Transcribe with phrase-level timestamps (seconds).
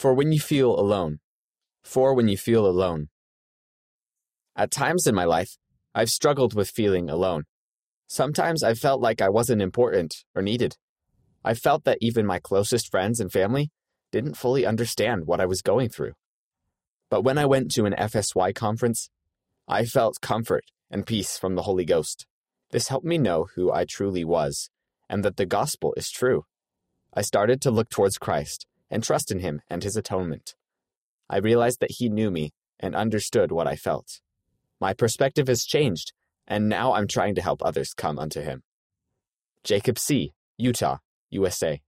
[0.00, 1.18] For when you feel alone.
[1.84, 3.10] For when you feel alone.
[4.56, 5.58] At times in my life,
[5.94, 7.44] I've struggled with feeling alone.
[8.06, 10.78] Sometimes I felt like I wasn't important or needed.
[11.44, 13.72] I felt that even my closest friends and family
[14.10, 16.14] didn't fully understand what I was going through.
[17.10, 19.10] But when I went to an FSY conference,
[19.68, 22.26] I felt comfort and peace from the Holy Ghost.
[22.70, 24.70] This helped me know who I truly was
[25.10, 26.44] and that the gospel is true.
[27.12, 30.54] I started to look towards Christ and trust in him and his atonement.
[31.28, 34.20] I realized that he knew me and understood what I felt.
[34.80, 36.12] My perspective has changed,
[36.46, 38.62] and now I'm trying to help others come unto him.
[39.62, 40.98] Jacob C., Utah,
[41.30, 41.80] USA.